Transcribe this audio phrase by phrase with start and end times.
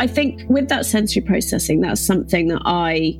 [0.00, 3.18] I think with that sensory processing, that's something that I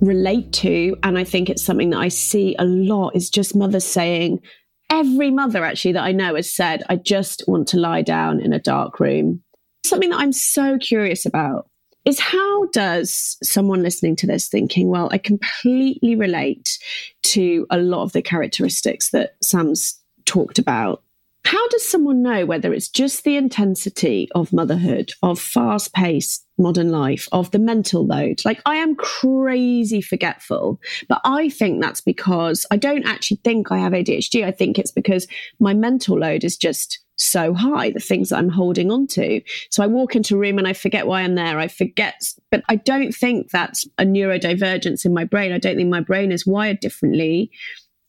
[0.00, 0.96] relate to.
[1.02, 4.40] And I think it's something that I see a lot is just mothers saying,
[4.88, 8.54] every mother actually that I know has said, I just want to lie down in
[8.54, 9.42] a dark room.
[9.84, 11.68] Something that I'm so curious about
[12.06, 16.78] is how does someone listening to this thinking, well, I completely relate
[17.24, 21.02] to a lot of the characteristics that Sam's talked about
[21.44, 26.90] how does someone know whether it's just the intensity of motherhood, of fast paced modern
[26.90, 28.40] life, of the mental load?
[28.44, 33.78] Like, I am crazy forgetful, but I think that's because I don't actually think I
[33.78, 34.44] have ADHD.
[34.44, 35.26] I think it's because
[35.58, 39.40] my mental load is just so high, the things that I'm holding on to.
[39.70, 41.58] So I walk into a room and I forget why I'm there.
[41.58, 45.52] I forget, but I don't think that's a neurodivergence in my brain.
[45.52, 47.50] I don't think my brain is wired differently.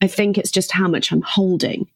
[0.03, 1.87] I think it's just how much I'm holding.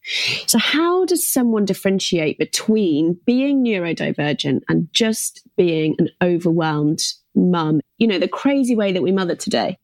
[0.45, 7.04] So, how does someone differentiate between being neurodivergent and just being an overwhelmed
[7.35, 7.82] mum?
[7.98, 9.77] You know, the crazy way that we mother today.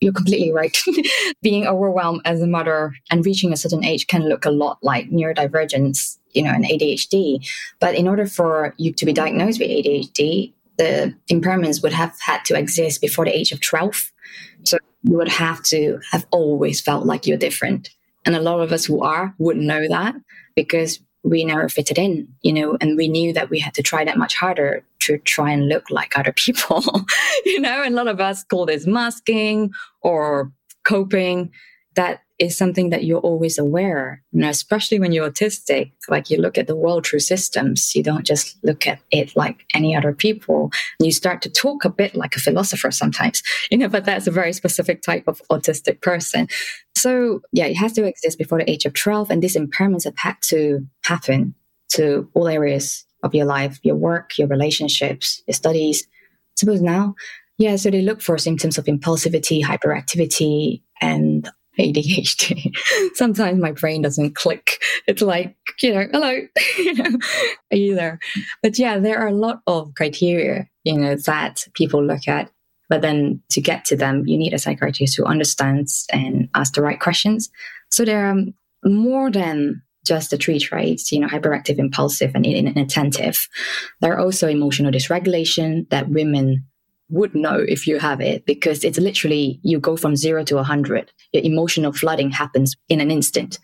[0.00, 0.78] You're completely right.
[1.42, 5.10] being overwhelmed as a mother and reaching a certain age can look a lot like
[5.10, 7.44] neurodivergence, you know, and ADHD.
[7.80, 12.44] But in order for you to be diagnosed with ADHD, the impairments would have had
[12.44, 14.12] to exist before the age of 12.
[14.62, 17.90] So you would have to have always felt like you're different.
[18.24, 20.14] And a lot of us who are wouldn't know that
[20.54, 24.04] because we never fitted in, you know, and we knew that we had to try
[24.04, 26.82] that much harder to try and look like other people,
[27.44, 29.70] you know, and a lot of us call this masking
[30.02, 30.52] or
[30.84, 31.50] coping.
[31.94, 35.92] That is something that you're always aware, you know, especially when you're autistic.
[36.08, 39.64] Like you look at the world through systems, you don't just look at it like
[39.74, 40.70] any other people.
[41.00, 44.32] You start to talk a bit like a philosopher sometimes, you know, but that's a
[44.32, 46.48] very specific type of autistic person.
[46.96, 49.30] So, yeah, it has to exist before the age of 12.
[49.30, 51.54] And these impairments have had to happen
[51.90, 56.06] to all areas of your life, your work, your relationships, your studies.
[56.56, 57.14] Suppose now,
[57.58, 62.74] yeah, so they look for symptoms of impulsivity, hyperactivity, and ADHD.
[63.14, 64.82] Sometimes my brain doesn't click.
[65.06, 66.40] It's like, you know, hello,
[66.78, 67.18] you know,
[67.72, 68.18] either.
[68.62, 72.50] But yeah, there are a lot of criteria, you know, that people look at.
[72.88, 76.82] But then to get to them, you need a psychiatrist who understands and asks the
[76.82, 77.50] right questions.
[77.90, 78.36] So there are
[78.84, 83.46] more than just the three traits, you know, hyperactive, impulsive, and inattentive.
[84.00, 86.64] There are also emotional dysregulation that women
[87.10, 91.10] would know if you have it because it's literally you go from zero to 100
[91.32, 93.58] your emotional flooding happens in an instant.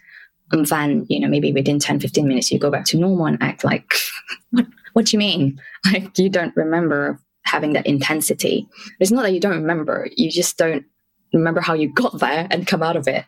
[0.53, 3.27] Um, and then you know maybe within 10 15 minutes you go back to normal
[3.27, 3.93] and act like
[4.51, 5.61] what, what do you mean?
[5.93, 8.67] Like you don't remember having that intensity.
[9.01, 10.85] It's not that you don't remember you just don't
[11.33, 13.25] remember how you got there and come out of it.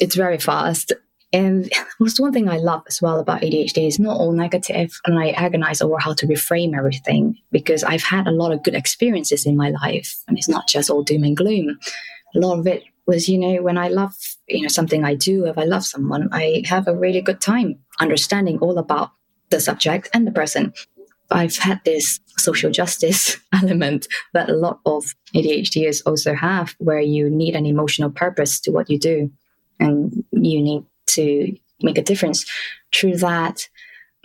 [0.00, 0.92] It's very fast
[1.32, 5.18] and what's one thing I love as well about ADHD is not all negative, and
[5.18, 9.46] I agonize over how to reframe everything because I've had a lot of good experiences
[9.46, 11.78] in my life, and it's not just all doom and gloom.
[12.34, 14.14] A lot of it was, you know, when I love,
[14.46, 17.78] you know, something I do, if I love someone, I have a really good time
[18.00, 19.10] understanding all about
[19.50, 20.72] the subject and the person.
[21.30, 27.30] I've had this social justice element that a lot of ADHDers also have, where you
[27.30, 29.30] need an emotional purpose to what you do,
[29.80, 32.44] and you need to make a difference.
[32.94, 33.68] Through that,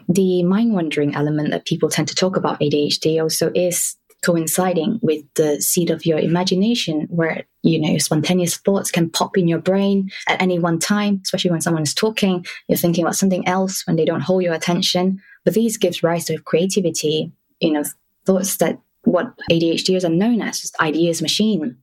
[0.09, 5.23] the mind wandering element that people tend to talk about ADHD also is coinciding with
[5.35, 10.09] the seed of your imagination where you know spontaneous thoughts can pop in your brain
[10.27, 13.95] at any one time especially when someone is talking you're thinking about something else when
[13.95, 17.83] they don't hold your attention but these gives rise to creativity you know
[18.25, 21.77] thoughts that what ADHDers are known as just ideas machine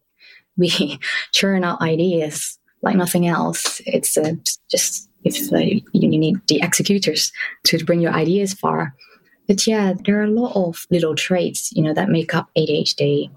[0.56, 0.98] we
[1.32, 3.80] churn out ideas like nothing else.
[3.86, 4.34] It's uh,
[4.70, 7.32] just if uh, you need the executors
[7.64, 8.94] to bring your ideas far.
[9.48, 13.30] But yeah, there are a lot of little traits, you know, that make up ADHD,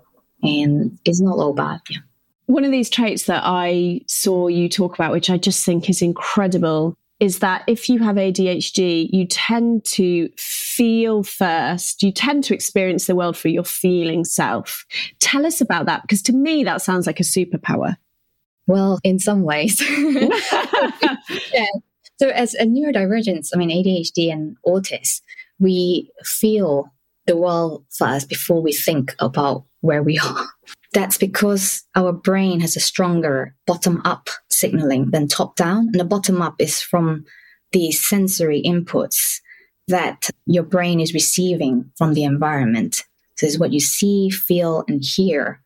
[0.44, 1.80] and it's not all bad.
[1.90, 2.00] Yeah.
[2.46, 6.02] One of these traits that I saw you talk about, which I just think is
[6.02, 12.04] incredible, is that if you have ADHD, you tend to feel first.
[12.04, 14.86] You tend to experience the world through your feeling self.
[15.20, 17.98] Tell us about that, because to me, that sounds like a superpower.
[18.68, 19.82] Well, in some ways.
[21.54, 21.66] yeah.
[22.20, 25.22] So, as a neurodivergence, I mean, ADHD and autism,
[25.60, 26.92] we feel
[27.26, 30.48] the world first before we think about where we are.
[30.94, 35.88] That's because our brain has a stronger bottom up signaling than top down.
[35.88, 37.26] And the bottom up is from
[37.72, 39.40] the sensory inputs
[39.88, 43.04] that your brain is receiving from the environment.
[43.38, 45.62] So, it's what you see, feel, and hear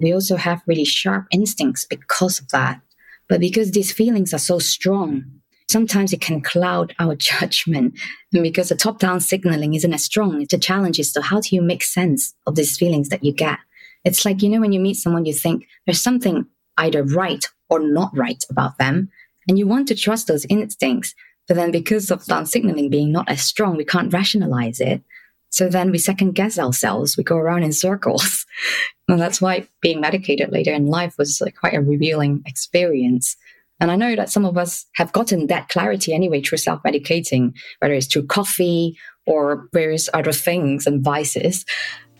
[0.00, 2.80] we also have really sharp instincts because of that.
[3.28, 5.24] But because these feelings are so strong,
[5.68, 7.98] sometimes it can cloud our judgment.
[8.32, 11.54] And because the top down signaling isn't as strong, the challenge is to how do
[11.54, 13.58] you make sense of these feelings that you get?
[14.04, 16.46] It's like, you know, when you meet someone, you think there's something
[16.78, 19.10] either right or not right about them.
[19.48, 21.14] And you want to trust those instincts.
[21.48, 25.02] But then because of down signaling being not as strong, we can't rationalize it.
[25.50, 27.16] So then we second guess ourselves.
[27.16, 28.44] We go around in circles.
[29.08, 33.36] and that's why being medicated later in life was like quite a revealing experience.
[33.78, 37.52] And I know that some of us have gotten that clarity anyway through self medicating,
[37.80, 41.64] whether it's through coffee or various other things and vices.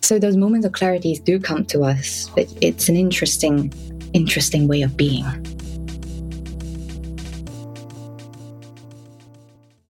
[0.02, 2.30] So those moments of clarity do come to us.
[2.36, 3.72] It, it's an interesting,
[4.12, 5.24] interesting way of being.